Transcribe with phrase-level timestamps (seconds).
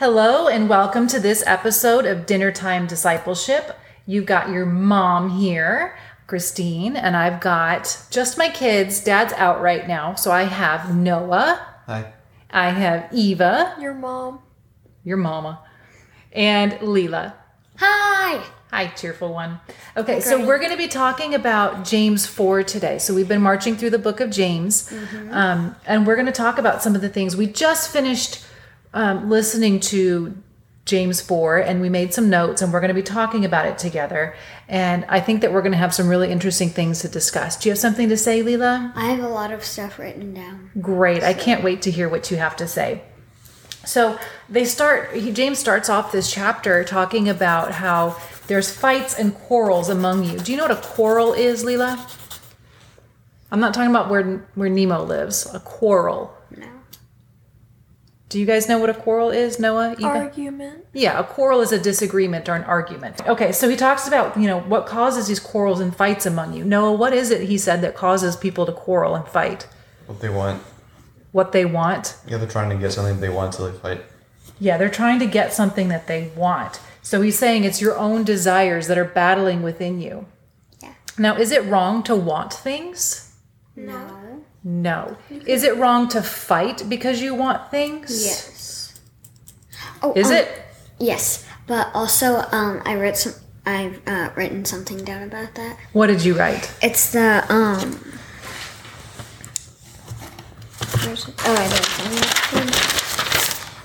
[0.00, 3.78] Hello, and welcome to this episode of Dinner Time Discipleship.
[4.06, 5.94] You've got your mom here,
[6.26, 9.04] Christine, and I've got just my kids.
[9.04, 12.14] Dad's out right now, so I have Noah, Hi.
[12.48, 14.40] I have Eva, Your mom.
[15.04, 15.60] your mama,
[16.32, 17.34] and Leela.
[17.76, 18.42] Hi.
[18.70, 19.60] Hi, cheerful one.
[19.98, 22.98] Okay, so we're going to be talking about James 4 today.
[22.98, 24.90] So we've been marching through the book of James,
[25.30, 27.36] um, and we're going to talk about some of the things.
[27.36, 28.46] We just finished
[28.92, 30.36] um, listening to
[30.84, 33.78] James 4, and we made some notes, and we're going to be talking about it
[33.78, 34.34] together.
[34.68, 37.56] And I think that we're going to have some really interesting things to discuss.
[37.56, 38.92] Do you have something to say, Leela?
[38.96, 40.70] I have a lot of stuff written down.
[40.80, 41.22] Great.
[41.22, 43.02] I can't wait to hear what you have to say.
[43.84, 44.18] So
[44.48, 48.16] they start, he, James starts off this chapter talking about how
[48.46, 50.38] there's fights and quarrels among you.
[50.38, 51.98] Do you know what a quarrel is, Leela?
[53.52, 55.52] I'm not talking about where, where Nemo lives.
[55.54, 56.34] A quarrel.
[58.30, 58.34] No.
[58.34, 59.94] Do you guys know what a quarrel is, Noah?
[59.98, 60.06] Eva?
[60.06, 60.86] Argument.
[60.92, 63.26] Yeah, a quarrel is a disagreement or an argument.
[63.26, 66.64] Okay, so he talks about, you know, what causes these quarrels and fights among you.
[66.64, 69.66] Noah, what is it, he said, that causes people to quarrel and fight?
[70.06, 70.62] What they want.
[71.32, 72.16] What they want?
[72.26, 74.04] Yeah, they're trying to get something they want so they fight.
[74.60, 76.80] Yeah, they're trying to get something that they want.
[77.02, 80.26] So he's saying it's your own desires that are battling within you.
[80.80, 80.94] Yeah.
[81.18, 83.34] Now, is it wrong to want things?
[83.74, 84.19] No.
[84.62, 85.16] No.
[85.46, 88.24] Is it wrong to fight because you want things?
[88.24, 89.00] Yes.
[90.02, 90.62] Oh, Is um, it?
[90.98, 93.34] Yes, but also um, I read some.
[93.66, 95.76] I've uh, written something down about that.
[95.92, 96.74] What did you write?
[96.82, 97.92] It's the um.
[101.04, 101.34] where's it?
[101.44, 101.68] Oh, I
[102.64, 102.90] did.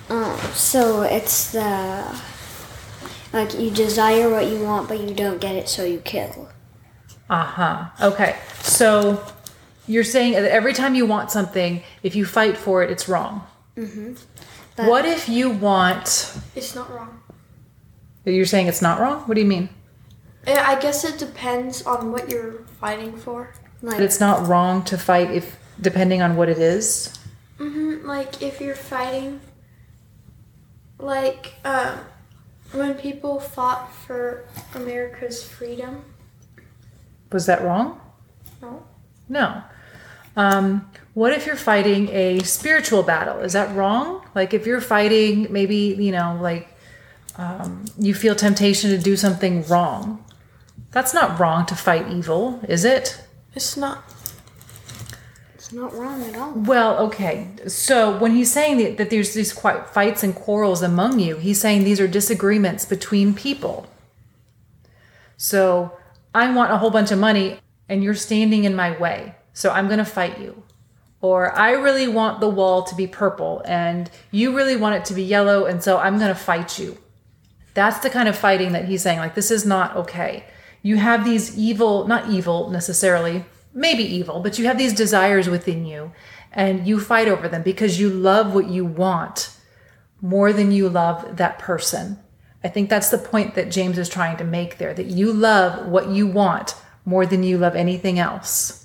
[0.08, 2.22] Um, so it's the
[3.34, 6.50] like you desire what you want, but you don't get it, so you kill.
[7.30, 7.86] Uh huh.
[8.02, 8.38] Okay.
[8.62, 9.26] So
[9.88, 13.42] you're saying that every time you want something, if you fight for it, it's wrong.
[13.78, 14.88] Mm-hmm.
[14.88, 16.38] what if you want.
[16.56, 17.22] It's not wrong.
[18.26, 19.22] You're saying it's not wrong?
[19.22, 19.70] What do you mean?
[20.48, 23.54] I guess it depends on what you're fighting for.
[23.82, 27.14] Like That it's not wrong to fight if depending on what it is?
[27.58, 29.40] hmm Like if you're fighting,
[31.00, 32.00] like um,
[32.72, 36.04] when people fought for America's freedom.
[37.32, 38.00] Was that wrong?
[38.62, 38.84] No.
[39.30, 39.64] No.
[40.36, 43.40] Um, what if you're fighting a spiritual battle?
[43.40, 44.26] Is that wrong?
[44.36, 46.68] Like if you're fighting, maybe, you know, like
[47.38, 50.24] um, you feel temptation to do something wrong.
[50.92, 53.22] That's not wrong to fight evil, is it?
[53.54, 54.04] It's not.
[55.54, 56.54] it's not wrong at all.
[56.54, 57.48] Well, okay.
[57.68, 61.60] So when he's saying that, that there's these quite fights and quarrels among you, he's
[61.60, 63.88] saying these are disagreements between people.
[65.38, 65.98] So
[66.34, 69.36] I want a whole bunch of money and you're standing in my way.
[69.56, 70.62] So I'm going to fight you.
[71.22, 75.16] Or I really want the wall to be purple and you really want it to
[75.16, 75.66] be yellow.
[75.66, 77.00] And so I'm going to fight you.
[77.74, 80.44] That's the kind of fighting that he's saying, like, this is not okay.
[80.84, 85.86] You have these evil, not evil necessarily, maybe evil, but you have these desires within
[85.86, 86.12] you
[86.52, 89.56] and you fight over them because you love what you want
[90.22, 92.20] more than you love that person.
[92.64, 95.88] I think that's the point that James is trying to make there that you love
[95.88, 98.85] what you want more than you love anything else.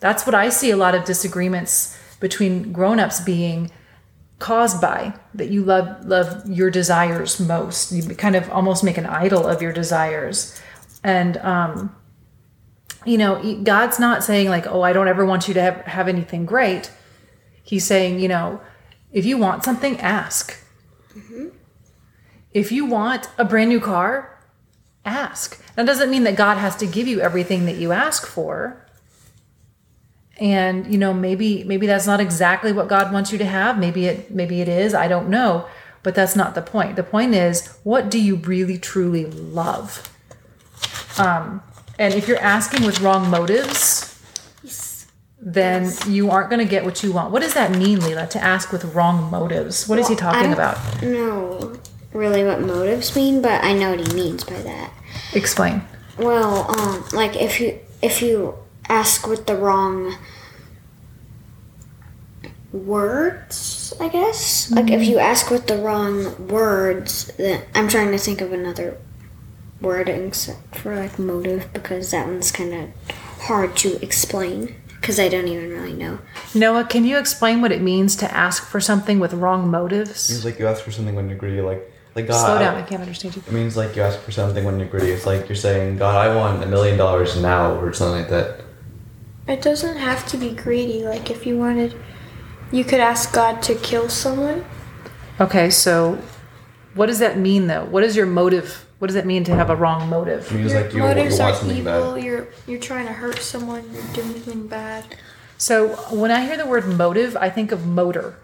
[0.00, 3.70] That's what I see a lot of disagreements between grown-ups being
[4.38, 7.92] caused by that you love love your desires most.
[7.92, 10.60] You kind of almost make an idol of your desires.
[11.02, 11.94] And um
[13.04, 16.08] you know, God's not saying like, "Oh, I don't ever want you to have, have
[16.08, 16.90] anything great."
[17.62, 18.60] He's saying, you know,
[19.12, 20.58] if you want something, ask.
[22.52, 24.42] If you want a brand new car,
[25.04, 25.62] ask.
[25.74, 28.85] That doesn't mean that God has to give you everything that you ask for.
[30.38, 33.78] And you know, maybe maybe that's not exactly what God wants you to have.
[33.78, 34.94] Maybe it maybe it is.
[34.94, 35.66] I don't know.
[36.02, 36.94] But that's not the point.
[36.94, 40.08] The point is, what do you really truly love?
[41.18, 41.62] Um,
[41.98, 44.12] and if you're asking with wrong motives,
[45.40, 47.32] then you aren't going to get what you want.
[47.32, 49.88] What does that mean, Leela to ask with wrong motives?
[49.88, 51.02] What is he Well, I talking don't about?
[51.02, 51.80] no
[52.12, 54.92] really what motives mean, but I know what he means by that.
[55.34, 55.82] Explain.
[56.18, 58.54] Well, um, like if you if you
[58.88, 60.16] ask with the wrong
[62.72, 64.70] words, I guess.
[64.70, 65.10] Like if mm-hmm.
[65.10, 68.98] you ask with the wrong words, then I'm trying to think of another
[69.80, 72.90] word except for like motive because that one's kind of
[73.42, 76.18] hard to explain because I don't even really know.
[76.54, 80.00] Noah, can you explain what it means to ask for something with wrong motives?
[80.00, 80.30] It motives?
[80.30, 82.44] means like you ask for something when you're greedy, like like God.
[82.44, 83.42] Slow down, I can't understand you.
[83.46, 85.10] It means like you ask for something when you're greedy.
[85.10, 88.65] It's like you're saying, God, I want a million dollars now, or something like that.
[89.48, 91.04] It doesn't have to be greedy.
[91.04, 91.94] Like if you wanted,
[92.72, 94.64] you could ask God to kill someone.
[95.40, 96.18] Okay, so
[96.94, 97.84] What does that mean though?
[97.84, 98.84] What is your motive?
[98.98, 100.50] What does that mean to have a wrong motive?
[100.50, 102.14] It means Your like you, motives you want are evil.
[102.14, 102.24] bad.
[102.24, 103.84] You're you're trying to hurt someone.
[103.92, 105.04] You're doing something bad.
[105.58, 108.36] So when I hear the word motive, I think of motor.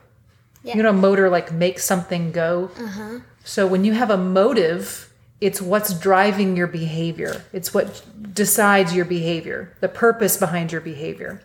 [0.62, 0.76] Yeah.
[0.76, 2.70] You know, motor like makes something go.
[2.78, 3.20] Uh-huh.
[3.44, 5.12] So when you have a motive,
[5.43, 7.44] it's what's driving your behavior.
[7.53, 8.03] It's what
[8.33, 11.43] decides your behavior, the purpose behind your behavior.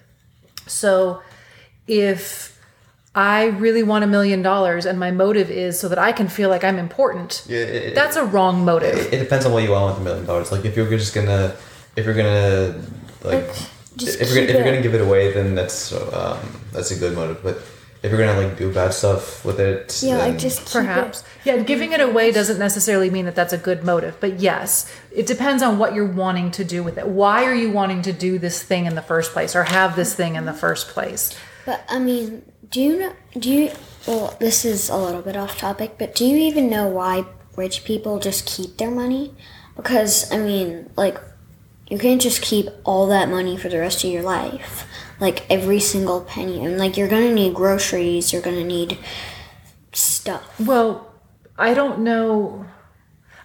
[0.67, 1.21] So
[1.87, 2.53] if
[3.15, 6.49] I really want a million dollars and my motive is so that I can feel
[6.49, 8.95] like I'm important, Yeah, it, it- that's a wrong motive.
[8.97, 10.51] it, it depends on what you want with a million dollars.
[10.51, 11.55] Like if you're just gonna,
[11.95, 12.79] if you're gonna,
[13.23, 13.47] like,
[13.95, 16.37] just if you're gonna, if you're gonna give it away, then that's um,
[16.71, 17.41] that's a good motive.
[17.41, 17.57] But
[18.03, 21.21] if you're gonna like do bad stuff with it, Yeah, then like just keep Perhaps.
[21.21, 21.25] It.
[21.45, 24.17] Yeah, giving it away doesn't necessarily mean that that's a good motive.
[24.19, 27.07] But yes, it depends on what you're wanting to do with it.
[27.07, 30.13] Why are you wanting to do this thing in the first place or have this
[30.13, 31.35] thing in the first place?
[31.65, 33.13] But I mean, do you know?
[33.37, 33.71] Do you?
[34.07, 37.83] Well, this is a little bit off topic, but do you even know why rich
[37.83, 39.33] people just keep their money?
[39.75, 41.19] Because I mean, like,
[41.89, 44.85] you can't just keep all that money for the rest of your life,
[45.19, 46.63] like every single penny.
[46.63, 48.31] And like, you're gonna need groceries.
[48.31, 48.97] You're gonna need
[49.93, 50.59] stuff.
[50.59, 51.11] Well,
[51.57, 52.65] I don't know.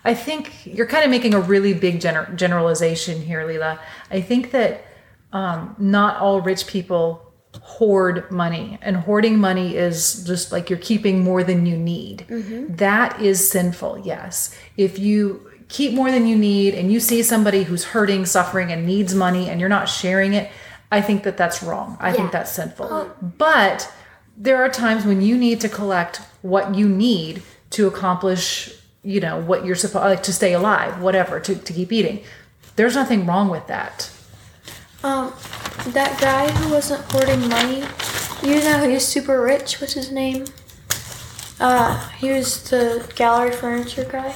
[0.04, 3.78] I think you're kind of making a really big gener- generalization here, Leela.
[4.10, 4.84] I think that
[5.32, 11.22] um, not all rich people hoard money, and hoarding money is just like you're keeping
[11.22, 12.26] more than you need.
[12.78, 14.56] That is sinful, yes.
[14.76, 18.86] If you keep more than you need and you see somebody who's hurting, suffering, and
[18.86, 20.50] needs money and you're not sharing it,
[20.92, 21.96] I think that that's wrong.
[21.98, 23.10] I think that's sinful.
[23.38, 23.90] But
[24.36, 28.70] there are times when you need to collect what you need to accomplish,
[29.02, 32.20] you know, what you're supposed like to stay alive, whatever, to, to keep eating.
[32.76, 34.10] There's nothing wrong with that.
[35.02, 35.32] Um,
[35.88, 37.84] that guy who wasn't hoarding money,
[38.42, 39.80] you know he's super rich.
[39.80, 40.44] What's his name?
[41.58, 44.32] Uh, he was the gallery furniture guy.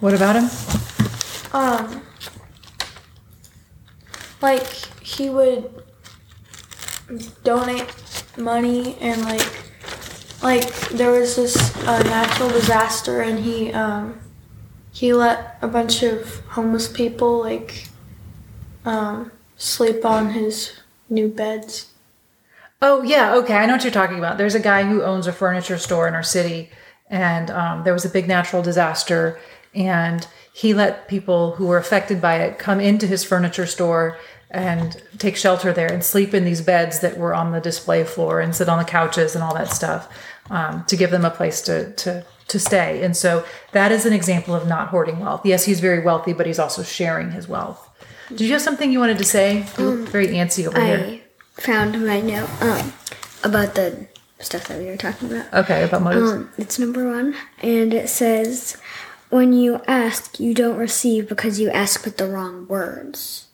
[0.00, 0.50] What about him?
[1.52, 2.02] Um,
[4.44, 4.68] like
[5.02, 5.82] he would
[7.42, 7.90] donate
[8.36, 9.48] money and like
[10.42, 11.56] like there was this
[11.86, 14.20] uh, natural disaster and he um
[14.92, 17.88] he let a bunch of homeless people like
[18.84, 21.90] um sleep on his new beds
[22.82, 23.54] Oh yeah, okay.
[23.54, 24.36] I know what you're talking about.
[24.36, 26.68] There's a guy who owns a furniture store in our city,
[27.08, 29.40] and um, there was a big natural disaster,
[29.74, 34.18] and he let people who were affected by it come into his furniture store
[34.54, 38.40] and take shelter there and sleep in these beds that were on the display floor
[38.40, 40.08] and sit on the couches and all that stuff
[40.50, 43.02] um, to give them a place to to to stay.
[43.02, 45.44] And so that is an example of not hoarding wealth.
[45.44, 47.90] Yes, he's very wealthy, but he's also sharing his wealth.
[48.28, 49.66] Did you have something you wanted to say?
[49.78, 51.20] Look very antsy over here.
[51.58, 52.92] I found my note um,
[53.42, 54.06] about the
[54.38, 55.52] stuff that we were talking about.
[55.52, 56.32] Okay, about motives.
[56.32, 58.76] Um, it's number one, and it says,
[59.30, 63.48] "When you ask, you don't receive because you ask with the wrong words."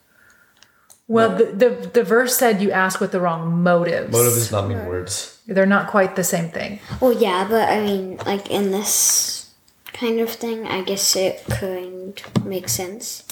[1.10, 4.12] Well, the, the the verse said you ask with the wrong motives.
[4.12, 5.40] Motive does not mean words.
[5.44, 6.78] They're not quite the same thing.
[7.00, 9.52] Well, yeah, but I mean, like in this
[9.92, 13.26] kind of thing, I guess it could make sense.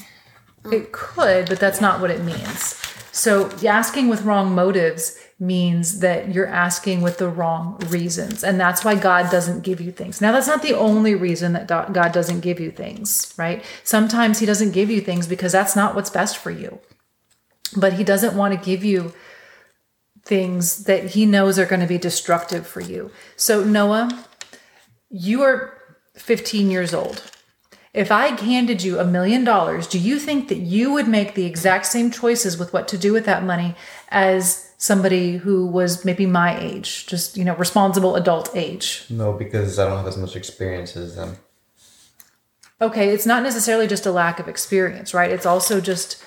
[0.73, 2.75] It could, but that's not what it means.
[3.13, 8.85] So asking with wrong motives means that you're asking with the wrong reasons, and that's
[8.85, 10.21] why God doesn't give you things.
[10.21, 13.65] Now, that's not the only reason that God doesn't give you things, right?
[13.85, 16.81] Sometimes He doesn't give you things because that's not what's best for you.
[17.77, 19.13] But He doesn't want to give you
[20.25, 23.11] things that He knows are going to be destructive for you.
[23.37, 24.25] So, Noah,
[25.11, 25.75] you are
[26.15, 27.31] 15 years old.
[27.95, 31.47] If I handed you a million dollars, do you think that you would make the
[31.47, 33.75] exact same choices with what to do with that money
[34.11, 39.05] as somebody who was maybe my age, just, you know, responsible adult age?
[39.09, 41.39] No, because I don't have as much experience as them.
[42.81, 45.33] Okay, it's not necessarily just a lack of experience, right?
[45.33, 46.23] It's also just,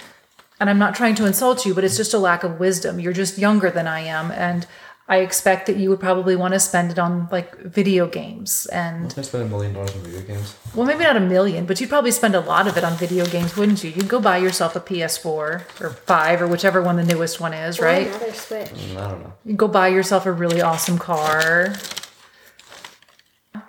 [0.61, 2.99] and I'm not trying to insult you, but it's just a lack of wisdom.
[2.99, 4.29] You're just younger than I am.
[4.29, 4.67] And
[5.07, 9.11] I expect that you would probably want to spend it on like video games and
[9.17, 10.55] I spend a million dollars on video games.
[10.75, 13.25] Well, maybe not a million, but you'd probably spend a lot of it on video
[13.25, 13.89] games, wouldn't you?
[13.89, 17.79] You'd go buy yourself a PS4 or 5 or whichever one the newest one is,
[17.79, 18.05] right?
[18.05, 18.69] Another switch.
[18.69, 19.33] Mm, I don't know.
[19.43, 21.73] You'd go buy yourself a really awesome car.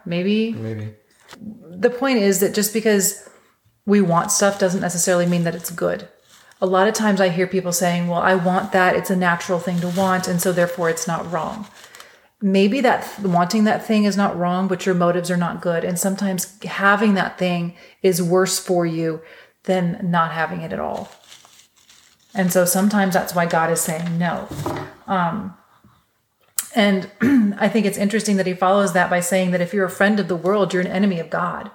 [0.05, 0.53] Maybe.
[0.53, 0.95] Maybe.
[1.41, 3.27] The point is that just because
[3.87, 6.07] we want stuff doesn't necessarily mean that it's good.
[6.63, 8.97] A lot of times I hear people saying, well, I want that.
[8.97, 10.29] It's a natural thing to want.
[10.29, 11.67] And so therefore it's not wrong.
[12.41, 15.85] Maybe that wanting that thing is not wrong, but your motives are not good.
[15.85, 19.21] And sometimes having that thing is worse for you
[19.65, 21.11] than not having it at all.
[22.35, 24.49] And so sometimes that's why God is saying no.
[25.07, 25.57] Um,
[26.75, 27.11] And
[27.59, 30.19] I think it's interesting that he follows that by saying that if you're a friend
[30.19, 31.71] of the world, you're an enemy of God.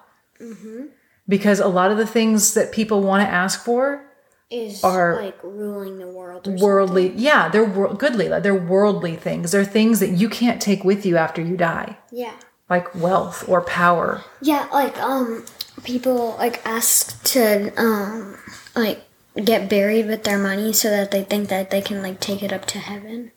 [1.27, 4.06] Because a lot of the things that people want to ask for
[4.49, 6.47] Is Are- like ruling the world.
[6.47, 10.61] Or worldly yeah they're wor- good leela they're worldly things they're things that you can't
[10.61, 11.97] take with you after you die.
[12.11, 12.33] Yeah.
[12.69, 15.45] like wealth or power Yeah, like um,
[15.83, 18.37] people like ask to um,
[18.75, 19.01] like
[19.43, 22.51] get buried with their money so that they think that they can like take it
[22.53, 23.31] up to heaven.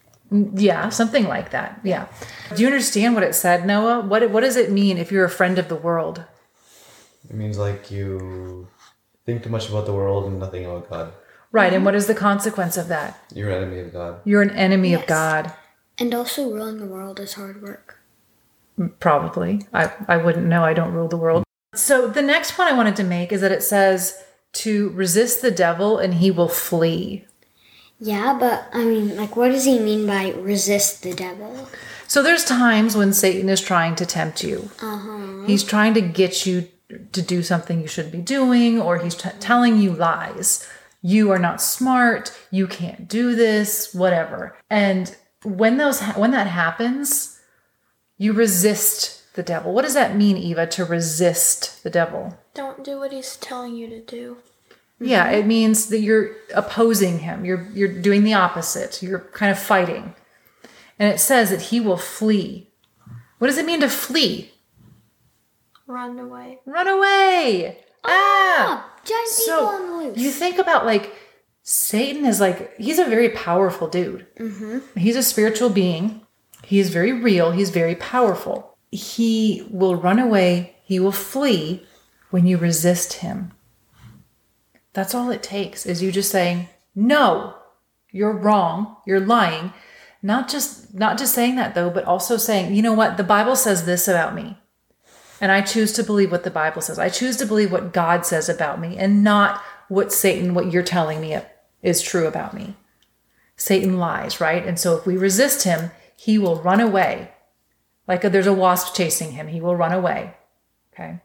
[0.54, 2.06] yeah something like that yeah
[2.54, 5.30] do you understand what it said noah what what does it mean if you're a
[5.40, 6.22] friend of the world
[7.28, 8.68] It means like you
[9.26, 11.12] think too much about the world and nothing about God.
[11.52, 14.20] right and what is the consequence of that You're an enemy of God.
[14.24, 15.52] you're an enemy of god
[15.98, 17.98] And also, ruling the world is hard work.
[18.98, 22.76] probably i i wouldn't know i don't rule the world so the next point i
[22.76, 24.22] wanted to make is that it says
[24.52, 27.24] to resist the devil and he will flee
[28.02, 31.68] Yeah, but I mean, like, what does he mean by resist the devil?
[32.08, 34.70] So there's times when Satan is trying to tempt you.
[34.80, 35.44] uh-huh.
[35.46, 36.66] He's trying to get you
[37.12, 40.68] to do something you should be doing, or he's t- telling you lies.
[41.02, 42.36] You are not smart.
[42.50, 43.94] You can't do this.
[43.94, 44.56] Whatever.
[44.68, 47.40] And when those ha- when that happens,
[48.18, 49.72] you resist the devil.
[49.72, 50.66] What does that mean, Eva?
[50.66, 52.38] To resist the devil?
[52.54, 54.38] Don't do what he's telling you to do.
[55.02, 57.44] Yeah, it means that you're opposing him.
[57.44, 59.02] You're you're doing the opposite.
[59.02, 60.14] You're kind of fighting.
[60.98, 62.68] And it says that he will flee.
[63.38, 64.52] What does it mean to flee?
[65.90, 66.60] Run away.
[66.66, 67.78] Run away.
[68.04, 68.90] Ah.
[69.04, 70.18] giant people on the So loose.
[70.18, 71.12] you think about like
[71.62, 74.26] Satan is like he's a very powerful dude.
[74.96, 76.22] He's a spiritual being.
[76.64, 77.50] He is very real.
[77.50, 78.76] He's very powerful.
[78.92, 80.76] He will run away.
[80.84, 81.84] He will flee
[82.30, 83.52] when you resist him.
[84.92, 87.54] That's all it takes is you just saying, "No,
[88.12, 88.96] you're wrong.
[89.06, 89.72] You're lying."
[90.22, 93.16] Not just not just saying that though, but also saying, "You know what?
[93.16, 94.59] The Bible says this about me."
[95.40, 96.98] And I choose to believe what the Bible says.
[96.98, 100.82] I choose to believe what God says about me and not what Satan, what you're
[100.82, 101.38] telling me
[101.82, 102.76] is true about me.
[103.56, 104.66] Satan lies, right?
[104.66, 107.30] And so if we resist him, he will run away.
[108.06, 110.34] Like there's a wasp chasing him, he will run away.
[110.92, 111.20] Okay.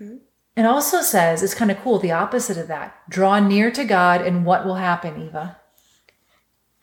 [0.00, 0.16] Mm-hmm.
[0.56, 2.96] It also says, it's kind of cool, the opposite of that.
[3.08, 5.58] Draw near to God, and what will happen, Eva?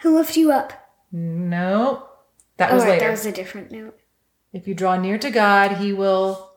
[0.02, 0.74] Who lift you up?
[1.12, 2.08] No,
[2.58, 3.06] that Oh, was right, later.
[3.06, 4.00] that was a different note.
[4.54, 6.49] If you draw near to God, he will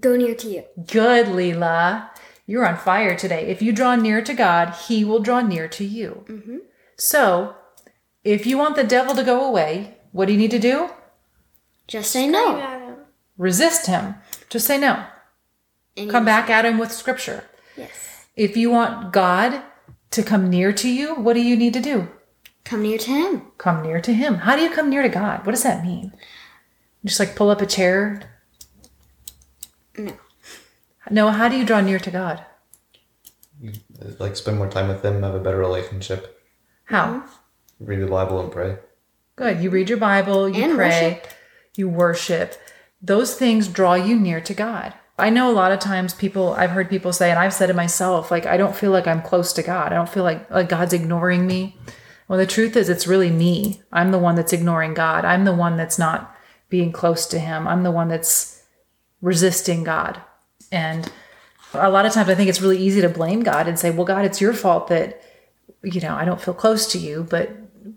[0.00, 0.64] Go near to you.
[0.86, 2.10] Good, Leela.
[2.46, 3.46] You're on fire today.
[3.46, 6.24] If you draw near to God, he will draw near to you.
[6.28, 6.56] Mm-hmm.
[6.96, 7.54] So,
[8.24, 10.90] if you want the devil to go away, what do you need to do?
[11.86, 12.56] Just say Scream no.
[12.56, 12.96] him.
[13.36, 14.16] Resist him.
[14.48, 15.04] Just say no.
[15.96, 17.44] And Come back at him with scripture.
[17.76, 18.26] Yes.
[18.36, 19.62] If you want God
[20.10, 22.08] to come near to you, what do you need to do?
[22.64, 23.42] Come near to him.
[23.58, 24.36] Come near to him.
[24.36, 25.44] How do you come near to God?
[25.44, 26.12] What does that mean?
[27.04, 28.31] Just like pull up a chair?
[29.98, 30.12] No.
[31.10, 32.44] No, how do you draw near to God?
[33.60, 33.72] You,
[34.18, 36.40] like spend more time with Him, have a better relationship,
[36.84, 37.24] How?
[37.80, 38.78] read the Bible and pray.
[39.36, 39.60] Good.
[39.62, 41.26] You read your Bible, you And pray, worship.
[41.76, 42.54] you worship.
[43.00, 44.94] Those things draw you near to God.
[45.18, 47.76] I know a lot of times people I've heard people say and I've said it
[47.76, 49.92] myself like I don't feel like I'm close to God.
[49.92, 51.76] I don't feel like like God's ignoring me.
[52.28, 53.82] Well, the truth is it's really me.
[53.92, 55.24] I'm the one that's ignoring God.
[55.24, 56.34] I'm the one that's not
[56.68, 57.68] being close to him.
[57.68, 58.51] I'm the one that's
[59.22, 60.20] resisting God.
[60.70, 61.10] And
[61.72, 64.04] a lot of times I think it's really easy to blame God and say, "Well,
[64.04, 65.22] God, it's your fault that
[65.82, 67.50] you know, I don't feel close to you, but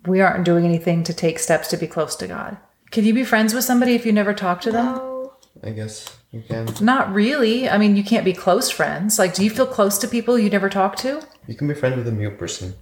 [0.06, 2.58] we aren't doing anything to take steps to be close to God.
[2.92, 5.30] Can you be friends with somebody if you never talk to them?
[5.64, 6.68] I guess you can.
[6.82, 7.70] Not really.
[7.70, 9.18] I mean, you can't be close friends.
[9.18, 11.22] Like, do you feel close to people you never talk to?
[11.48, 12.76] You can be friends with a mute person,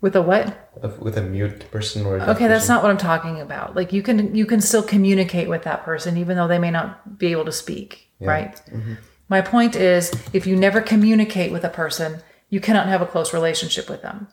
[0.00, 0.70] With a what?
[1.00, 2.16] With a mute person or.
[2.16, 3.74] A deaf Okay, that's not what I'm talking about.
[3.74, 7.18] Like, you can you can still communicate with that person even though they may not
[7.18, 8.54] be able to speak, right?
[8.70, 8.94] Mm-hmm.
[9.28, 13.34] My point is, if you never communicate with a person, you cannot have a close
[13.34, 14.28] relationship with them.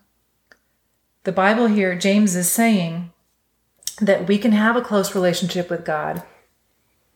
[1.23, 3.11] The Bible here, James is saying
[3.99, 6.23] that we can have a close relationship with God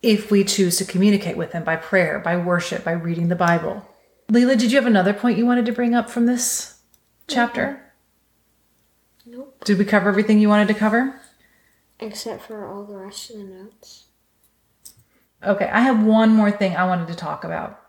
[0.01, 3.85] if we choose to communicate with Him by prayer, by worship, by reading the Bible.
[4.31, 6.79] Leela, did you have another point you wanted to bring up from this
[7.27, 7.88] chapter?
[9.39, 9.63] Nope.
[9.63, 11.21] Did we cover everything you wanted to cover?
[11.99, 14.07] Except for all the rest of the notes.
[15.41, 17.79] Okay, I have one more thing I wanted to talk about.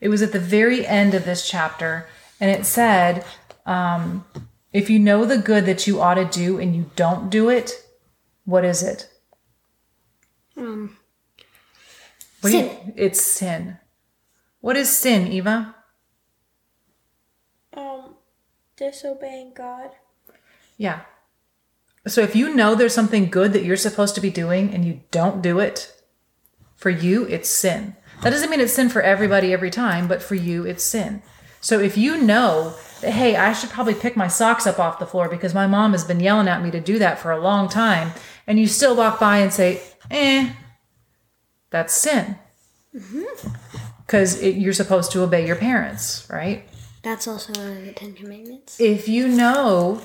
[0.00, 2.08] It was at the very end of this chapter,
[2.40, 3.24] and it said,
[3.66, 4.24] um,
[4.72, 7.70] if you know the good that you ought to do and you don't do it,
[8.44, 9.08] what is it?
[10.56, 10.96] Um,
[12.40, 13.78] What do you- it's sin.
[14.60, 15.74] What is sin, Eva?
[17.74, 18.16] Um,
[18.76, 19.90] disobeying God.
[20.76, 21.00] Yeah.
[22.06, 25.00] So if you know there's something good that you're supposed to be doing and you
[25.10, 25.92] don't do it,
[26.76, 27.96] for you, it's sin.
[28.22, 31.22] That doesn't mean it's sin for everybody every time, but for you, it's sin.
[31.60, 35.06] So if you know that, hey, I should probably pick my socks up off the
[35.06, 37.68] floor because my mom has been yelling at me to do that for a long
[37.68, 38.12] time,
[38.46, 40.52] and you still walk by and say, eh,
[41.70, 42.38] that's sin.
[44.06, 46.68] Because you're supposed to obey your parents, right?
[47.02, 48.80] That's also one of the Ten Commandments.
[48.80, 50.00] if you know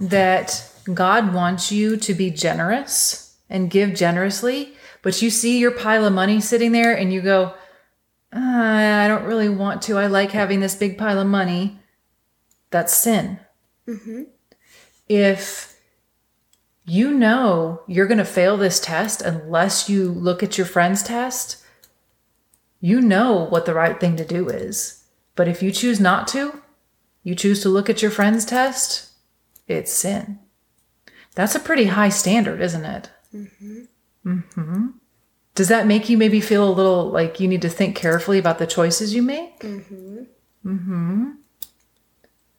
[0.00, 6.04] that God wants you to be generous and give generously, but you see your pile
[6.04, 7.54] of money sitting there and you go,
[8.32, 9.98] "Ah, I don't really want to.
[9.98, 11.80] I like having this big pile of money.
[12.70, 13.40] That's sin.
[15.08, 15.76] If
[16.84, 21.56] you know you're going to fail this test unless you look at your friend's test,
[22.80, 25.04] you know what the right thing to do is.
[25.34, 26.62] But if you choose not to,
[27.22, 29.09] you choose to look at your friend's test,
[29.70, 30.38] it's sin.
[31.34, 33.10] That's a pretty high standard, isn't it?
[34.26, 34.86] Mm-hmm.
[35.54, 38.58] Does that make you maybe feel a little like you need to think carefully about
[38.58, 39.60] the choices you make?
[39.60, 40.22] Mm-hmm.
[40.66, 41.30] Mm-hmm.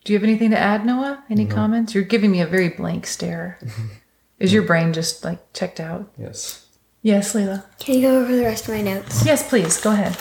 [0.03, 1.23] Do you have anything to add, Noah?
[1.29, 1.93] Any comments?
[1.93, 3.59] You're giving me a very blank stare.
[4.39, 6.11] Is your brain just like checked out?
[6.17, 6.65] Yes.
[7.03, 7.65] Yes, Leela.
[7.79, 9.23] Can you go over the rest of my notes?
[9.23, 9.79] Yes, please.
[9.79, 10.17] Go ahead.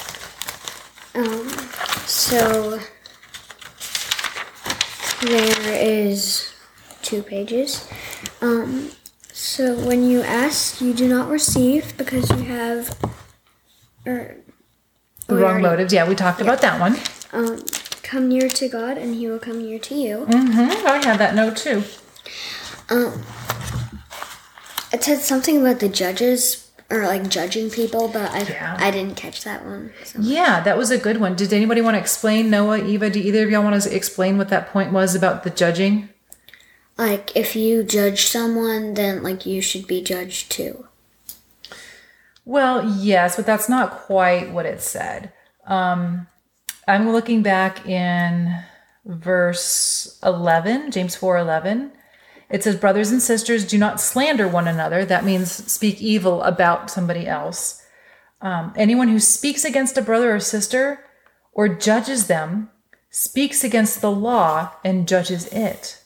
[1.15, 1.49] Um,
[2.07, 2.79] so
[5.23, 6.50] there is
[7.02, 7.88] two pages.
[8.40, 8.90] Um,
[9.33, 12.97] so when you ask, you do not receive because you have,
[14.07, 14.37] or
[15.26, 15.92] The wrong already- motives.
[15.92, 16.99] Yeah, we talked about that one.
[17.33, 17.64] Um,
[18.02, 20.26] come near to God, and He will come near to you.
[20.28, 20.87] Mm-hmm.
[20.87, 21.85] I had that note too.
[22.88, 23.23] Um,
[24.92, 28.76] it said something about the judges or like judging people, but I Yeah.
[28.80, 29.92] I didn't catch that one.
[30.04, 30.19] So.
[30.21, 31.37] Yeah, that was a good one.
[31.37, 33.09] Did anybody want to explain, Noah, Eva?
[33.11, 36.08] Do either of y'all want to explain what that point was about the judging?
[37.00, 40.86] Like if you judge someone, then like you should be judged too.
[42.45, 45.32] Well, yes, but that's not quite what it said.
[45.67, 46.26] Um,
[46.86, 48.54] I'm looking back in
[49.06, 51.91] verse 11, James 4 11.
[52.50, 55.06] It says, Brothers and sisters, do not slander one another.
[55.06, 57.82] That means speak evil about somebody else.
[58.43, 61.02] Um, anyone who speaks against a brother or sister
[61.52, 62.69] or judges them
[63.08, 66.04] speaks against the law and judges it.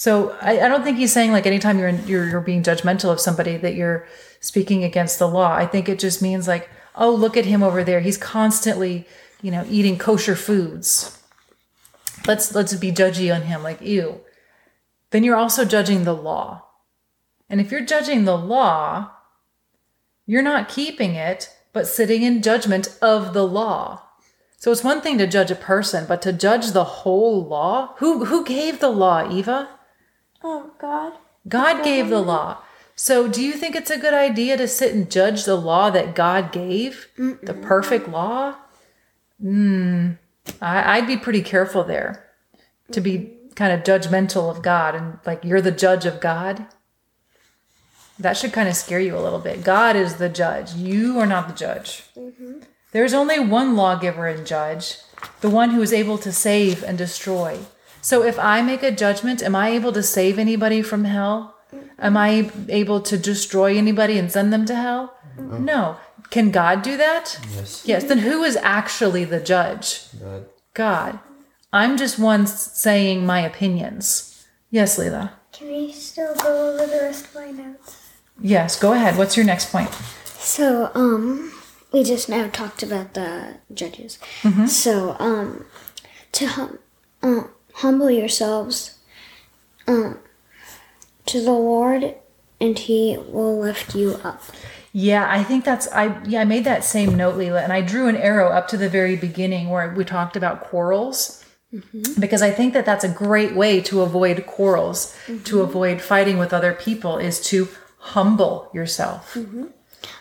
[0.00, 3.12] So I, I don't think he's saying like anytime you're, in, you're you're being judgmental
[3.12, 4.08] of somebody that you're
[4.40, 5.52] speaking against the law.
[5.52, 8.00] I think it just means like, oh, look at him over there.
[8.00, 9.06] He's constantly,
[9.42, 11.22] you know, eating kosher foods.
[12.26, 14.22] Let's let's be judgy on him, like ew.
[15.10, 16.64] Then you're also judging the law.
[17.50, 19.10] And if you're judging the law,
[20.24, 24.04] you're not keeping it, but sitting in judgment of the law.
[24.56, 27.96] So it's one thing to judge a person, but to judge the whole law?
[27.98, 29.68] Who who gave the law, Eva?
[30.42, 31.14] Oh God.
[31.48, 32.58] God gave the law.
[32.94, 36.14] So do you think it's a good idea to sit and judge the law that
[36.14, 37.08] God gave?
[37.16, 38.56] The perfect law?
[39.40, 40.12] Hmm.
[40.60, 42.26] I'd be pretty careful there
[42.92, 46.66] to be kind of judgmental of God and like you're the judge of God.
[48.18, 49.64] That should kind of scare you a little bit.
[49.64, 50.74] God is the judge.
[50.74, 52.04] You are not the judge.
[52.92, 54.96] There's only one lawgiver and judge,
[55.40, 57.60] the one who is able to save and destroy.
[58.00, 61.56] So if I make a judgment, am I able to save anybody from hell?
[61.98, 65.14] Am I able to destroy anybody and send them to hell?
[65.38, 65.96] No.
[66.30, 67.38] Can God do that?
[67.54, 67.82] Yes.
[67.84, 68.04] Yes.
[68.04, 70.04] Then who is actually the judge?
[70.18, 70.46] God.
[70.74, 71.18] God.
[71.72, 74.44] I'm just one saying my opinions.
[74.70, 75.32] Yes, Leela.
[75.52, 78.08] Can we still go over the rest of my notes?
[78.40, 79.16] Yes, go ahead.
[79.18, 79.90] What's your next point?
[80.24, 81.52] So, um,
[81.92, 84.18] we just now talked about the judges.
[84.66, 85.66] So, um,
[86.32, 86.78] to hum-
[87.22, 87.42] uh,
[87.80, 88.98] humble yourselves
[89.86, 90.18] um,
[91.26, 92.14] to the Lord,
[92.60, 94.42] and He will lift you up.
[94.92, 98.08] Yeah, I think that's I yeah, I made that same note, Leela, and I drew
[98.08, 101.44] an arrow up to the very beginning where we talked about quarrels.
[102.18, 105.14] Because I think that that's a great way to avoid quarrels,
[105.44, 109.36] to avoid fighting with other people is to humble yourself.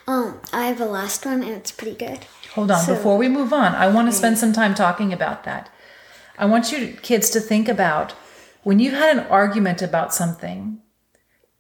[0.06, 2.19] Um, I have a last one, and it's pretty good.
[2.54, 5.43] Hold on, So- before we move on, I want to spend some time talking about
[5.45, 5.69] that.
[6.39, 8.13] I want you kids to think about
[8.63, 10.80] when you had an argument about something,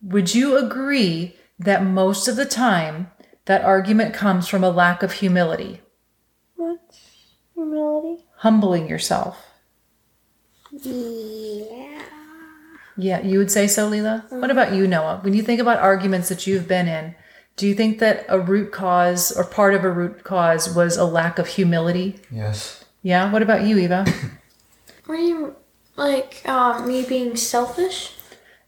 [0.01, 3.11] would you agree that most of the time
[3.45, 5.81] that argument comes from a lack of humility,
[6.55, 6.99] What's
[7.53, 8.23] humility?
[8.37, 9.45] humbling yourself?
[10.71, 12.01] Yeah.
[12.97, 14.29] Yeah, you would say so, Leela?
[14.31, 15.19] What about you, Noah?
[15.21, 17.15] When you think about arguments that you've been in,
[17.55, 21.05] do you think that a root cause or part of a root cause was a
[21.05, 22.19] lack of humility?
[22.31, 22.85] Yes.
[23.01, 24.05] Yeah, what about you, Eva?
[25.09, 25.55] Do you
[25.95, 26.47] like?
[26.47, 28.13] Um, me being selfish?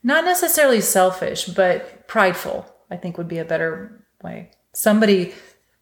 [0.04, 2.66] not necessarily selfish, but prideful.
[2.90, 4.52] I think would be a better way.
[4.74, 5.34] Somebody,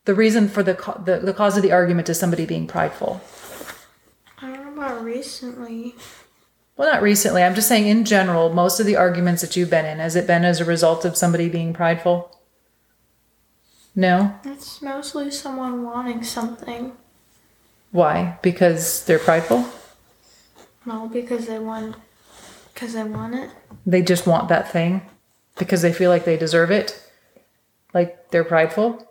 [0.05, 3.21] the reason for the the, the cause of the argument is somebody being prideful.
[4.41, 5.95] I don't know about recently.
[6.77, 7.43] Well, not recently.
[7.43, 10.27] I'm just saying in general, most of the arguments that you've been in, has it
[10.27, 12.37] been as a result of somebody being prideful?
[13.95, 14.35] No?
[14.45, 16.93] It's mostly someone wanting something.
[17.91, 18.37] Why?
[18.41, 19.65] Because they're prideful?
[20.85, 21.95] No, because they want,
[22.73, 23.49] because they want it.
[23.85, 25.01] They just want that thing
[25.57, 27.03] because they feel like they deserve it?
[27.93, 29.05] Like they're prideful?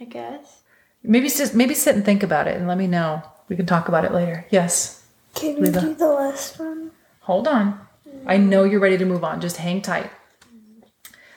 [0.00, 0.62] I guess.
[1.02, 3.22] Maybe sit, maybe sit and think about it and let me know.
[3.48, 4.46] We can talk about it later.
[4.50, 5.06] Yes.
[5.34, 5.80] Can we Leva.
[5.80, 6.90] do the last one?
[7.22, 7.80] Hold on.
[8.26, 9.40] I know you're ready to move on.
[9.40, 10.10] Just hang tight.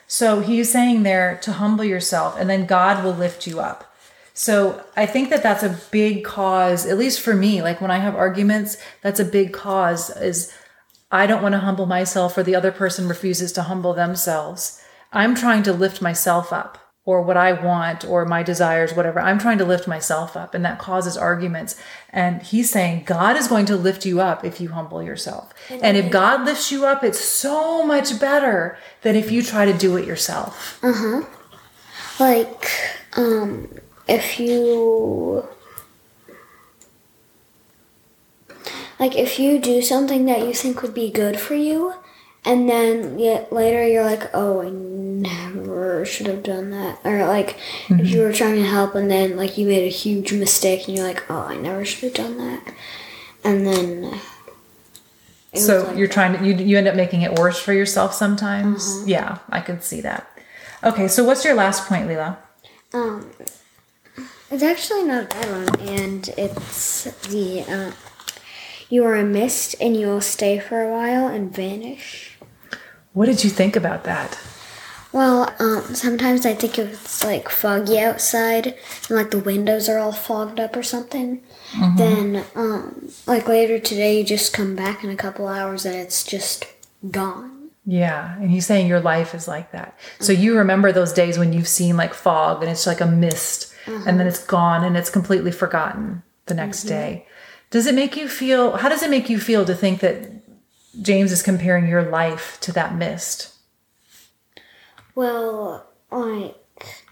[0.06, 3.91] So he's saying there to humble yourself and then God will lift you up.
[4.34, 7.62] So I think that that's a big cause, at least for me.
[7.62, 10.52] Like when I have arguments, that's a big cause is
[11.10, 14.82] I don't want to humble myself or the other person refuses to humble themselves.
[15.12, 19.20] I'm trying to lift myself up or what I want or my desires, whatever.
[19.20, 21.76] I'm trying to lift myself up and that causes arguments.
[22.10, 25.52] And he's saying God is going to lift you up if you humble yourself.
[25.68, 29.76] And if God lifts you up, it's so much better than if you try to
[29.76, 30.78] do it yourself.
[30.82, 31.22] Uh huh.
[32.20, 32.70] Like,
[33.16, 33.68] um,
[34.08, 35.46] if you
[38.98, 41.94] like if you do something that you think would be good for you
[42.44, 47.56] and then yet later you're like oh i never should have done that or like
[47.86, 48.00] mm-hmm.
[48.00, 50.96] if you were trying to help and then like you made a huge mistake and
[50.96, 52.74] you're like oh i never should have done that
[53.44, 54.20] and then
[55.54, 56.14] so like you're that.
[56.14, 59.04] trying to you, you end up making it worse for yourself sometimes uh-huh.
[59.06, 60.28] yeah i can see that
[60.82, 62.36] okay so what's your last point leela
[62.92, 63.30] um
[64.52, 67.92] it's actually not a bad one, and it's the uh,
[68.90, 72.36] you are a mist and you will stay for a while and vanish.
[73.14, 74.38] What did you think about that?
[75.12, 79.98] Well, um, sometimes I think if it's like foggy outside and like the windows are
[79.98, 81.96] all fogged up or something, mm-hmm.
[81.96, 86.24] then um, like later today you just come back in a couple hours and it's
[86.24, 86.66] just
[87.10, 87.70] gone.
[87.84, 89.98] Yeah, and he's saying your life is like that.
[90.20, 93.71] So you remember those days when you've seen like fog and it's like a mist
[93.84, 94.08] mm-hmm.
[94.08, 96.88] and then it's gone and it's completely forgotten the next mm-hmm.
[96.88, 97.26] day.
[97.70, 100.30] Does it make you feel, how does it make you feel to think that
[101.00, 103.54] James is comparing your life to that mist?
[105.14, 106.56] Well, like,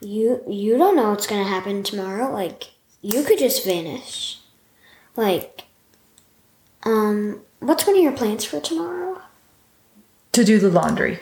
[0.01, 2.31] you, you don't know what's going to happen tomorrow.
[2.31, 4.39] Like, you could just vanish.
[5.17, 5.65] Like,
[6.83, 9.23] um, what's one of your plans for tomorrow?
[10.33, 11.21] To do the laundry.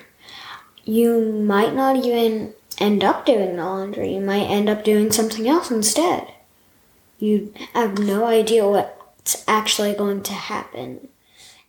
[0.85, 4.15] You might not even end up doing the laundry.
[4.15, 6.33] You might end up doing something else instead.
[7.19, 11.09] You have no idea what's actually going to happen.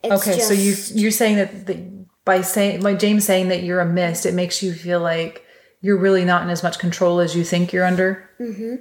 [0.03, 1.83] It's okay, so you you're saying that the,
[2.23, 5.45] by saying by James saying that you're a mist, it makes you feel like
[5.81, 8.29] you're really not in as much control as you think you're under.
[8.39, 8.75] Mm-hmm.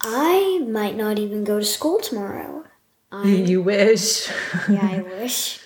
[0.00, 2.64] I might not even go to school tomorrow.
[3.10, 4.28] I, you wish.
[4.68, 5.60] yeah, I wish.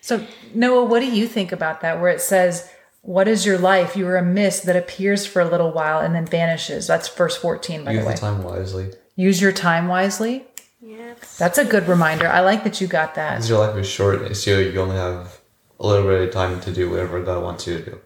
[0.00, 2.00] So Noah, what do you think about that?
[2.00, 2.70] Where it says
[3.06, 3.96] what is your life?
[3.96, 6.88] You are a mist that appears for a little while and then vanishes.
[6.88, 8.12] That's verse 14, by Use the way.
[8.12, 8.92] Use your time wisely.
[9.14, 10.44] Use your time wisely.
[10.82, 11.38] Yes.
[11.38, 12.26] That's a good reminder.
[12.26, 13.36] I like that you got that.
[13.36, 15.40] Because your life is short, so you only have
[15.78, 18.00] a little bit of time to do whatever God wants you to do.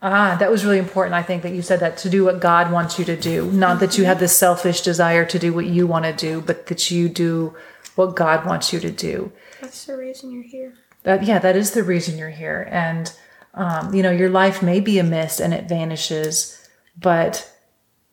[0.00, 1.14] Ah, that was really important.
[1.14, 3.78] I think that you said that to do what God wants you to do, not
[3.80, 6.90] that you have this selfish desire to do what you want to do, but that
[6.90, 7.54] you do
[7.94, 9.32] what God wants you to do.
[9.60, 10.74] That's the reason you're here.
[11.04, 12.66] That yeah, that is the reason you're here.
[12.70, 13.12] And
[13.54, 17.50] um, you know, your life may be a mist and it vanishes, but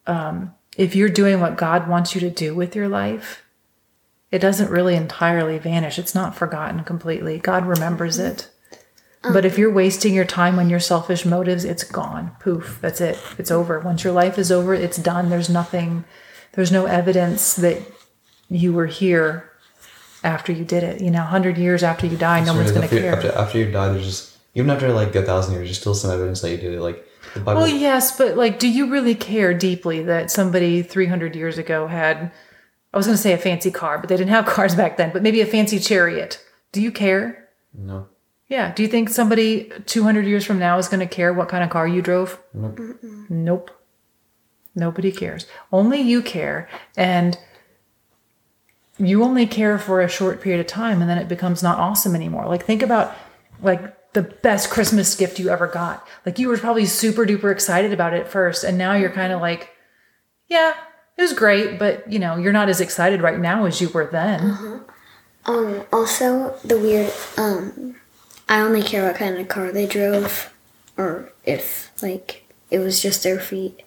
[0.08, 3.43] um, if you're doing what God wants you to do with your life,
[4.32, 5.97] it doesn't really entirely vanish.
[5.97, 7.39] It's not forgotten completely.
[7.39, 8.49] God remembers it.
[9.21, 12.32] But if you're wasting your time on your selfish motives, it's gone.
[12.39, 12.80] Poof.
[12.82, 13.19] That's it.
[13.38, 13.80] It's over.
[13.80, 15.30] Once your life is over, it's done.
[15.30, 16.06] There's nothing,
[16.54, 17.82] there's no evidence that
[18.49, 19.52] you were here
[20.23, 21.02] after you did it.
[21.02, 23.15] You know, 100 years after you die, no one's going to care.
[23.15, 26.12] After, after you die, there's just even after like a thousand years, there's still some
[26.12, 26.82] evidence that you did it.
[26.82, 27.62] Like the Bible.
[27.62, 32.32] Well, yes, but like, do you really care deeply that somebody 300 years ago had?
[32.92, 35.12] I was going to say a fancy car, but they didn't have cars back then.
[35.14, 36.44] But maybe a fancy chariot.
[36.72, 37.50] Do you care?
[37.74, 38.08] No.
[38.48, 38.74] Yeah.
[38.74, 41.70] Do you think somebody 200 years from now is going to care what kind of
[41.70, 42.40] car you drove?
[42.54, 42.80] Nope.
[43.30, 43.72] Nope.
[44.76, 45.46] Nobody cares.
[45.72, 46.68] Only you care.
[46.98, 47.38] And
[48.98, 52.16] you only care for a short period of time and then it becomes not awesome
[52.16, 52.48] anymore.
[52.48, 53.16] Like, think about
[53.62, 56.08] like the best Christmas gift you ever got.
[56.26, 59.32] Like you were probably super duper excited about it at first, and now you're kind
[59.34, 59.72] of like,
[60.48, 60.74] yeah,
[61.17, 64.06] it was great, but you know, you're not as excited right now as you were
[64.06, 64.39] then.
[64.52, 64.80] Uh-huh.
[65.45, 67.95] Um, also the weird um
[68.48, 70.54] I only care what kind of car they drove
[70.98, 73.82] or if like it was just their feet.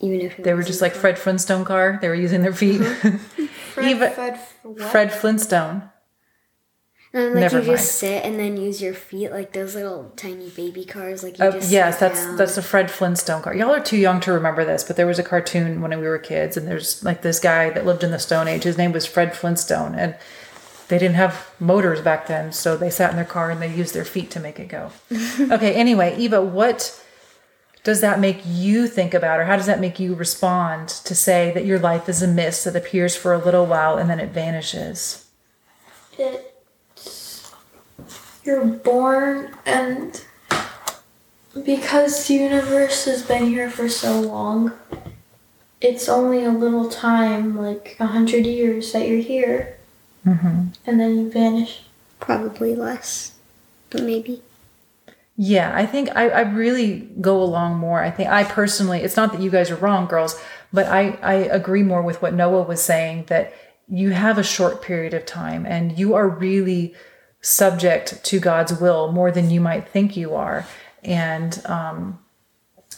[0.00, 1.98] Even if it They were just like Fred Flintstone car.
[2.00, 2.78] They were using their feet.
[3.74, 4.40] Fred, Eva- Fred.
[4.90, 5.89] Fred Flintstone.
[7.12, 7.78] And then, like Never you mind.
[7.78, 11.24] just sit and then use your feet like those little tiny baby cars.
[11.24, 12.36] Like you Uh, just yes, that's down.
[12.36, 13.52] that's a Fred Flintstone car.
[13.54, 16.18] Y'all are too young to remember this, but there was a cartoon when we were
[16.18, 18.62] kids, and there's like this guy that lived in the Stone Age.
[18.62, 20.14] His name was Fred Flintstone, and
[20.86, 23.92] they didn't have motors back then, so they sat in their car and they used
[23.94, 24.92] their feet to make it go.
[25.40, 26.96] okay, anyway, Eva, what
[27.82, 31.50] does that make you think about, or how does that make you respond to say
[31.54, 34.30] that your life is a mist that appears for a little while and then it
[34.30, 35.26] vanishes?
[36.18, 36.49] It's
[38.50, 40.24] you're born and
[41.64, 44.72] because the universe has been here for so long,
[45.80, 49.76] it's only a little time, like a hundred years that you're here,
[50.26, 50.64] Mm-hmm.
[50.86, 51.82] and then you vanish.
[52.18, 53.32] probably less,
[53.88, 54.42] but maybe.
[55.36, 58.02] Yeah, I think I, I really go along more.
[58.02, 60.38] I think I personally, it's not that you guys are wrong, girls,
[60.74, 63.54] but I, I agree more with what Noah was saying that
[63.88, 66.94] you have a short period of time and you are really
[67.40, 70.66] subject to God's will more than you might think you are.
[71.02, 72.18] And um,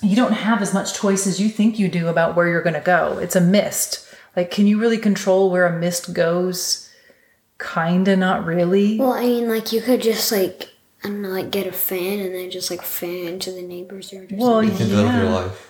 [0.00, 2.74] you don't have as much choice as you think you do about where you're going
[2.74, 3.18] to go.
[3.18, 4.08] It's a mist.
[4.34, 6.90] Like, can you really control where a mist goes?
[7.58, 8.98] Kinda, not really.
[8.98, 10.70] Well, I mean, like you could just like
[11.04, 14.12] I don't know, like get a fan and then just like fan to the neighbor's
[14.12, 14.32] yard.
[14.32, 15.68] Or Well, You can do that with your life.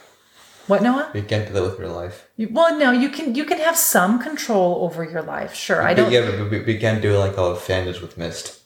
[0.66, 1.10] What, Noah?
[1.12, 2.28] You can't do that with your life.
[2.36, 5.54] You, well, no, you can you can have some control over your life.
[5.54, 8.00] Sure, I don't yeah, but we, we can't do it like how a fan is
[8.00, 8.61] with mist.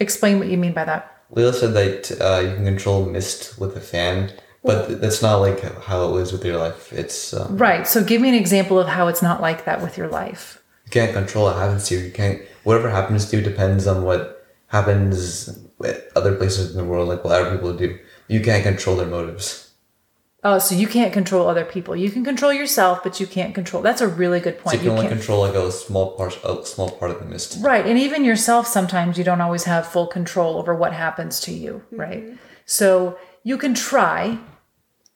[0.00, 1.16] Explain what you mean by that.
[1.34, 4.32] Leela said that uh, you can control mist with a fan,
[4.64, 6.92] but th- that's not like how it is with your life.
[6.92, 7.86] It's um, Right.
[7.86, 10.60] So give me an example of how it's not like that with your life.
[10.84, 12.00] you can't control what happens to you.
[12.06, 12.42] You can't.
[12.64, 17.22] Whatever happens to you depends on what happens with other places in the world, like
[17.24, 17.98] what other people do.
[18.28, 19.69] You can't control their motives.
[20.42, 21.94] Oh, so you can't control other people.
[21.94, 23.82] You can control yourself, but you can't control.
[23.82, 24.74] That's a really good So point.
[24.76, 27.58] you can only can't- control like a small part, a small part of the mist.
[27.60, 27.84] Right.
[27.86, 31.82] And even yourself, sometimes you don't always have full control over what happens to you.
[31.86, 32.00] Mm-hmm.
[32.00, 32.24] Right.
[32.64, 34.38] So you can try,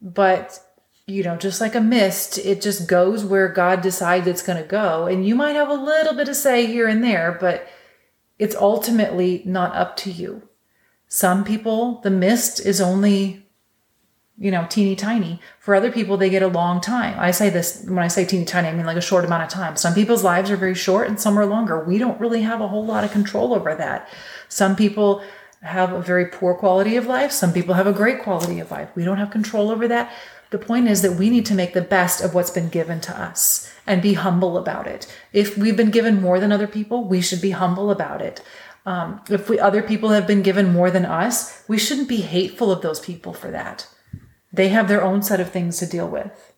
[0.03, 0.61] but,
[1.07, 4.69] you know, just like a mist, it just goes where God decides it's going to
[4.69, 5.07] go.
[5.07, 7.67] And you might have a little bit of say here and there, but
[8.39, 10.49] it's ultimately not up to you.
[11.09, 13.44] Some people, the mist is only
[14.37, 15.41] you know, teeny tiny.
[15.61, 17.15] For other people, they get a long time.
[17.19, 19.49] I say this when I say teeny tiny, I mean like a short amount of
[19.49, 19.77] time.
[19.77, 21.85] Some people's lives are very short and some are longer.
[21.85, 24.09] We don't really have a whole lot of control over that.
[24.49, 25.23] Some people
[25.63, 27.31] have a very poor quality of life.
[27.31, 28.91] Some people have a great quality of life.
[28.95, 30.13] We don't have control over that.
[30.51, 33.19] The point is that we need to make the best of what's been given to
[33.19, 35.07] us and be humble about it.
[35.33, 38.43] If we've been given more than other people, we should be humble about it.
[38.85, 42.71] Um, if we other people have been given more than us, we shouldn't be hateful
[42.71, 43.87] of those people for that
[44.55, 46.53] they have their own set of things to deal with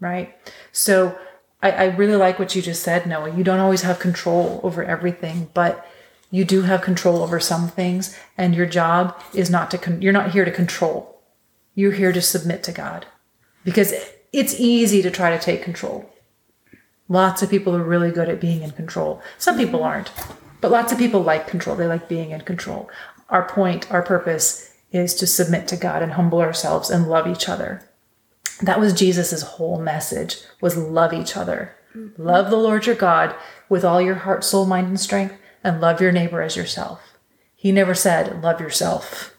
[0.00, 0.34] right?
[0.72, 1.16] So
[1.62, 3.36] I, I really like what you just said noah.
[3.36, 5.86] You don't always have control over everything but
[6.30, 10.12] you do have control over some things and your job is not to con- you're
[10.12, 11.20] not here to control.
[11.74, 13.06] You're here to submit to god.
[13.64, 13.92] Because
[14.32, 16.10] it's easy to try to take control.
[17.08, 19.20] Lots of people are really good at being in control.
[19.38, 20.10] Some people aren't
[20.60, 21.74] but lots of people like control.
[21.74, 22.90] They like being in control.
[23.28, 27.48] Our point our purpose is to submit to God and humble ourselves and love each
[27.48, 27.88] other.
[28.62, 31.74] That was Jesus's whole message was love each other.
[32.18, 33.34] Love the Lord your God
[33.68, 37.16] with all your heart, soul, mind, and strength, and love your neighbor as yourself.
[37.56, 39.36] He never said love yourself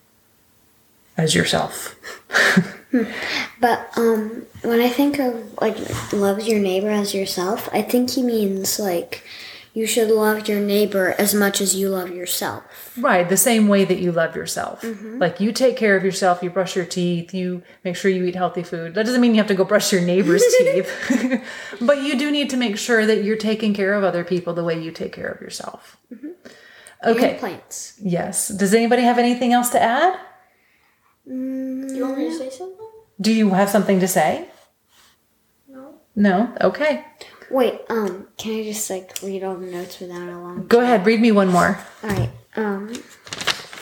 [1.18, 1.96] as yourself.
[3.62, 5.78] But um, when I think of like
[6.12, 9.24] love your neighbor as yourself, I think he means like
[9.74, 12.92] you should love your neighbor as much as you love yourself.
[12.98, 14.82] Right, the same way that you love yourself.
[14.82, 15.20] Mm-hmm.
[15.20, 18.36] Like you take care of yourself, you brush your teeth, you make sure you eat
[18.36, 18.96] healthy food.
[18.96, 21.44] That doesn't mean you have to go brush your neighbor's teeth.
[21.82, 24.64] but you do need to make sure that you're taking care of other people the
[24.64, 25.98] way you take care of yourself.
[26.14, 26.30] Mm-hmm.
[27.04, 27.32] Okay.
[27.32, 27.98] And plants.
[28.02, 28.50] Yes.
[28.50, 30.20] Does anybody have anything else to add?
[31.28, 32.88] Mm, do you want me to say something?
[33.20, 34.50] Do you have something to say?
[35.68, 35.96] No.
[36.16, 36.54] No?
[36.62, 37.06] Okay.
[37.52, 40.68] Wait, um, can I just like read all the notes without a long?
[40.68, 41.80] Go ahead, read me one more.
[42.04, 42.30] All right.
[42.56, 42.94] Um,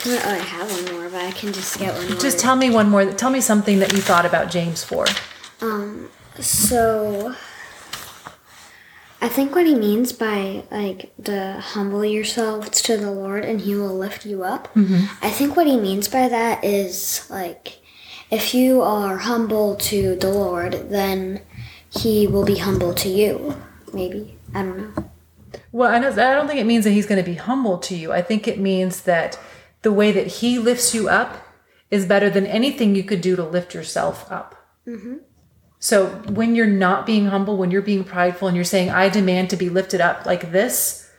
[0.04, 2.18] well, I have one more, but I can just get one more.
[2.18, 3.12] Just tell me one more.
[3.12, 5.06] Tell me something that you thought about James 4.
[5.60, 7.34] Um, so
[9.20, 13.74] I think what he means by like the humble yourselves to the Lord and he
[13.74, 14.68] will lift you up.
[15.20, 17.80] I think what he means by that is like
[18.30, 21.42] if you are humble to the Lord, then
[21.90, 23.56] he will be humble to you.
[23.92, 24.38] Maybe.
[24.54, 25.10] I don't know.
[25.72, 27.96] Well, I, know, I don't think it means that he's going to be humble to
[27.96, 28.12] you.
[28.12, 29.38] I think it means that
[29.82, 31.46] the way that he lifts you up
[31.90, 34.54] is better than anything you could do to lift yourself up.
[34.86, 35.16] Mm-hmm.
[35.78, 39.50] So when you're not being humble, when you're being prideful and you're saying, I demand
[39.50, 41.10] to be lifted up like this,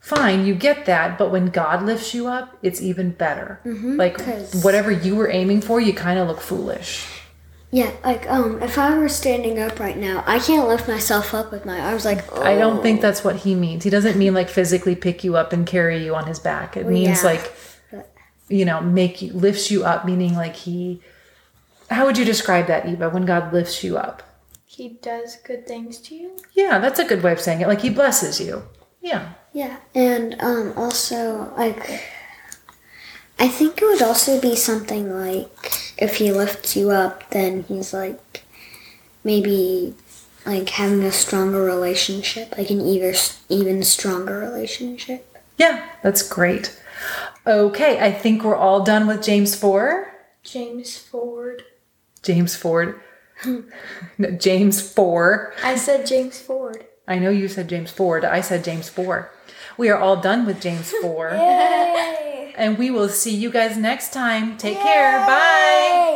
[0.00, 1.16] fine, you get that.
[1.16, 3.60] But when God lifts you up, it's even better.
[3.64, 4.20] Mm-hmm, like
[4.62, 7.06] whatever you were aiming for, you kind of look foolish.
[7.74, 11.50] Yeah, like um, if I were standing up right now, I can't lift myself up
[11.50, 12.04] with my arms.
[12.04, 13.02] Like I don't think oh.
[13.02, 13.82] that's what he means.
[13.82, 16.76] He doesn't mean like physically pick you up and carry you on his back.
[16.76, 17.52] It means yeah, like,
[17.90, 18.12] but-
[18.48, 21.00] you know, make you lifts you up, meaning like he.
[21.88, 23.08] How would you describe that, Eva?
[23.08, 24.22] When God lifts you up?
[24.66, 26.36] He does good things to you.
[26.52, 27.68] Yeah, that's a good way of saying it.
[27.68, 28.64] Like he blesses you.
[29.00, 29.32] Yeah.
[29.54, 32.02] Yeah, and um, also like,
[33.38, 37.92] I think it would also be something like if he lifts you up, then he's
[37.92, 38.44] like,
[39.24, 39.94] maybe
[40.44, 43.14] like having a stronger relationship, like an even
[43.48, 45.38] even stronger relationship.
[45.58, 46.78] Yeah, that's great.
[47.46, 50.12] Okay, I think we're all done with James 4.
[50.42, 51.64] James Ford.
[52.22, 53.00] James Ford.
[54.18, 55.54] No, James 4.
[55.64, 56.86] I said James Ford.
[57.08, 58.24] I know you said James Ford.
[58.24, 59.30] I said James 4.
[59.76, 61.30] We are all done with James 4.
[62.56, 62.64] Yay!
[62.64, 64.56] And we will see you guys next time.
[64.56, 65.26] Take care.
[65.26, 66.11] Bye.